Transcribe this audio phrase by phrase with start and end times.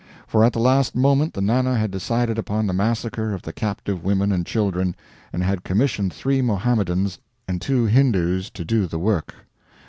[0.25, 4.03] For at the last moment the Nana had decided upon the massacre of the captive
[4.03, 4.95] women and children,
[5.31, 9.35] and had commissioned three Mohammedans and two Hindoos to do the work.